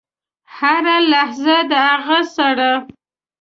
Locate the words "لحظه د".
1.11-1.71